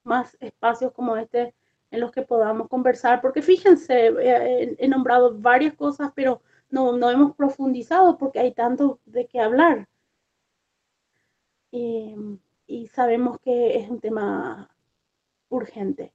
más 0.03 0.37
espacios 0.41 0.93
como 0.93 1.17
este 1.17 1.55
en 1.91 2.01
los 2.01 2.13
que 2.13 2.23
podamos 2.23 2.69
conversar, 2.69 3.23
porque 3.23 3.41
fíjense, 3.41 4.09
eh, 4.09 4.77
he, 4.79 4.89
nombrado 4.89 5.35
varias 5.39 5.73
cosas, 5.73 6.13
pero 6.15 6.43
no, 6.69 6.95
no, 6.99 7.11
hemos 7.11 7.35
profundizado 7.35 8.19
porque 8.19 8.41
hay 8.41 8.53
tanto 8.53 9.01
de 9.07 9.27
qué 9.27 9.41
hablar. 9.41 9.89
Y, 12.66 12.88
sabemos 12.88 13.38
que 13.40 13.79
es 13.79 13.88
un 13.90 14.00
tema 14.00 14.70
urgente, 15.48 16.12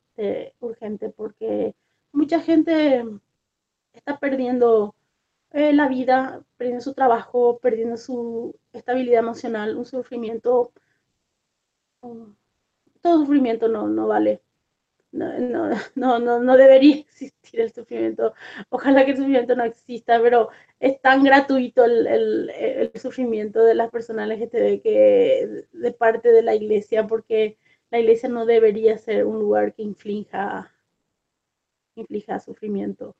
urgente, 0.59 1.09
porque 1.09 1.75
mucha 2.11 2.41
gente 2.41 3.05
está 3.93 4.19
perdiendo 4.19 4.95
eh, 5.51 5.73
la 5.73 5.87
vida, 5.87 6.43
perdiendo 6.57 6.83
su 6.83 6.93
trabajo, 6.93 7.59
perdiendo 7.59 7.97
su 7.97 8.55
estabilidad 8.73 9.19
emocional, 9.19 9.77
un 9.77 9.85
sufrimiento 9.85 10.71
todo 13.01 13.19
sufrimiento 13.19 13.67
no, 13.67 13.87
no 13.87 14.07
vale, 14.07 14.41
no, 15.11 15.39
no, 15.95 16.19
no, 16.19 16.39
no, 16.39 16.57
debería 16.57 16.95
existir. 16.99 17.61
el 17.61 17.73
sufrimiento, 17.73 18.33
ojalá 18.69 19.05
que 19.05 19.11
el 19.11 19.17
sufrimiento 19.17 19.55
no 19.55 19.63
exista, 19.63 20.21
pero 20.21 20.49
es 20.79 21.01
tan 21.01 21.23
gratuito 21.23 21.85
el, 21.85 22.91
sufrimiento 22.95 23.63
de 23.63 23.75
las 23.75 23.89
personas 23.91 24.29
LGTB 24.29 24.81
que 24.81 25.65
de 25.71 25.91
parte 25.91 26.31
de 26.31 26.43
la 26.43 26.55
iglesia, 26.55 27.07
porque 27.07 27.57
la 27.91 27.99
iglesia 27.99 28.29
no 28.29 28.45
debería 28.45 28.97
ser 28.97 29.25
un 29.25 29.39
lugar 29.39 29.73
que 29.73 29.83
inflija, 29.83 30.71
inflija 31.95 32.39
sufrimiento. 32.39 33.15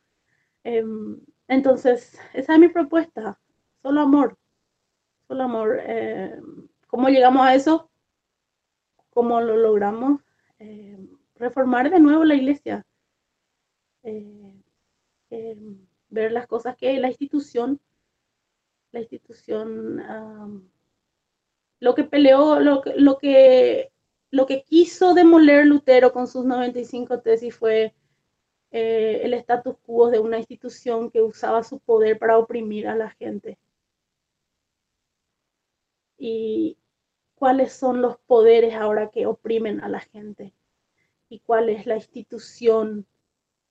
Em, 0.64 1.20
entonces, 1.48 2.20
esa 2.34 2.54
es 2.54 2.60
mi 2.60 2.68
propuesta, 2.70 3.40
solo 3.82 4.02
amor, 4.02 4.38
solo 5.28 5.44
amor. 5.44 5.80
Em, 5.86 6.68
¿Cómo 6.88 7.10
llegamos 7.10 7.46
a 7.46 7.56
eso? 7.56 7.90
¿Cómo 9.12 9.42
lo 9.42 9.58
logramos? 9.58 10.22
Em, 10.60 10.99
reformar 11.40 11.90
de 11.90 12.00
nuevo 12.00 12.24
la 12.24 12.36
iglesia. 12.36 12.86
Eh, 14.04 14.54
ver 16.10 16.32
las 16.32 16.48
cosas 16.48 16.76
que 16.76 17.00
la 17.00 17.08
institución, 17.10 17.80
la 18.92 19.00
institución, 19.00 20.64
lo 21.80 21.96
que 21.96 22.04
peleó, 22.04 22.60
lo, 22.60 22.82
lo, 22.96 23.18
que, 23.18 23.92
lo 24.32 24.46
que 24.46 24.64
quiso 24.64 25.14
demoler 25.14 25.66
Lutero 25.66 26.12
con 26.12 26.28
sus 26.28 26.46
95 26.46 27.22
tesis 27.22 27.56
fue 27.56 27.94
eh, 28.72 29.22
el 29.24 29.34
status 29.36 29.78
quo 29.86 30.10
de 30.10 30.20
una 30.20 30.38
institución 30.38 31.10
que 31.12 31.22
usaba 31.22 31.64
su 31.64 31.80
poder 31.80 32.20
para 32.20 32.38
oprimir 32.38 32.88
a 32.88 32.96
la 32.96 33.12
gente. 33.12 33.58
Y 36.18 36.78
cuáles 37.36 37.72
son 37.74 38.02
los 38.02 38.18
poderes 38.20 38.74
ahora 38.76 39.10
que 39.10 39.26
oprimen 39.26 39.82
a 39.82 39.88
la 39.88 40.02
gente 40.02 40.54
y 41.30 41.40
cuál 41.40 41.70
es 41.70 41.86
la 41.86 41.96
institución 41.96 43.06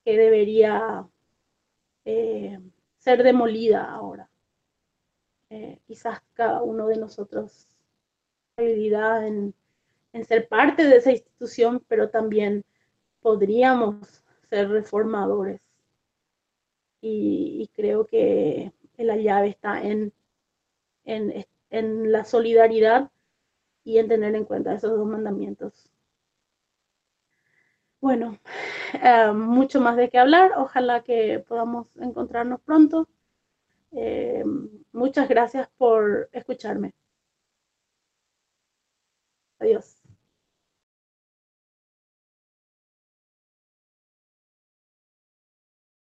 que 0.04 0.16
debería 0.16 1.06
eh, 2.04 2.58
ser 2.96 3.22
demolida 3.22 3.84
ahora. 3.90 4.30
Eh, 5.50 5.80
quizás 5.86 6.20
cada 6.34 6.62
uno 6.62 6.86
de 6.86 6.96
nosotros 6.96 7.66
habilidad 8.56 9.26
en, 9.26 9.54
ser 10.26 10.48
parte 10.48 10.84
de 10.84 10.96
esa 10.96 11.12
institución, 11.12 11.84
pero 11.86 12.10
también 12.10 12.64
podríamos 13.20 14.24
ser 14.50 14.68
reformadores. 14.68 15.60
Y, 17.00 17.70
creo 17.74 18.06
que 18.06 18.72
la 18.96 19.16
llave 19.16 19.48
está 19.48 19.80
en, 19.80 20.12
en, 21.04 22.12
la 22.12 22.24
solidaridad 22.24 23.10
y 23.84 23.98
en 23.98 24.08
tener 24.08 24.34
en 24.34 24.44
cuenta 24.44 24.74
esos 24.74 24.90
dos 24.90 25.06
mandamientos. 25.06 25.88
Bueno, 28.00 28.38
eh, 28.94 29.32
mucho 29.32 29.80
más 29.80 29.96
de 29.96 30.08
qué 30.10 30.18
hablar. 30.18 30.52
Ojalá 30.58 31.02
que 31.04 31.40
podamos 31.48 31.88
encontrarnos 31.96 32.60
pronto. 32.62 33.08
Eh, 33.92 34.44
muchas 34.92 35.28
gracias 35.28 35.68
por 35.78 36.28
escucharme. 36.32 36.94
Adiós. 39.60 39.97